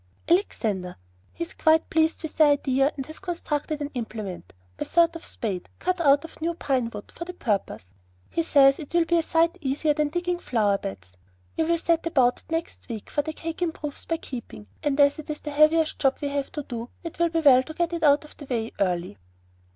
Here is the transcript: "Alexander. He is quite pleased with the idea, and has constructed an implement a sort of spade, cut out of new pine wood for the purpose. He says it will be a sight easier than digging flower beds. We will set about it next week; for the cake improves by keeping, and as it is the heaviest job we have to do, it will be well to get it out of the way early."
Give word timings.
"Alexander. 0.27 0.95
He 1.31 1.43
is 1.43 1.53
quite 1.53 1.87
pleased 1.91 2.23
with 2.23 2.35
the 2.37 2.45
idea, 2.45 2.91
and 2.97 3.05
has 3.05 3.19
constructed 3.19 3.81
an 3.83 3.91
implement 3.93 4.51
a 4.79 4.83
sort 4.83 5.15
of 5.15 5.23
spade, 5.27 5.69
cut 5.77 6.01
out 6.01 6.25
of 6.25 6.41
new 6.41 6.55
pine 6.55 6.89
wood 6.89 7.11
for 7.11 7.23
the 7.23 7.35
purpose. 7.35 7.91
He 8.31 8.41
says 8.41 8.79
it 8.79 8.91
will 8.95 9.05
be 9.05 9.19
a 9.19 9.21
sight 9.21 9.59
easier 9.61 9.93
than 9.93 10.09
digging 10.09 10.39
flower 10.39 10.79
beds. 10.79 11.13
We 11.55 11.65
will 11.65 11.77
set 11.77 12.07
about 12.07 12.39
it 12.39 12.51
next 12.51 12.89
week; 12.89 13.11
for 13.11 13.21
the 13.21 13.31
cake 13.33 13.61
improves 13.61 14.05
by 14.05 14.17
keeping, 14.17 14.65
and 14.81 14.99
as 14.99 15.19
it 15.19 15.29
is 15.29 15.41
the 15.41 15.51
heaviest 15.51 15.99
job 15.99 16.17
we 16.19 16.29
have 16.29 16.51
to 16.53 16.63
do, 16.63 16.89
it 17.03 17.19
will 17.19 17.29
be 17.29 17.41
well 17.41 17.61
to 17.61 17.73
get 17.75 17.93
it 17.93 18.01
out 18.01 18.25
of 18.25 18.35
the 18.37 18.45
way 18.45 18.71
early." 18.79 19.19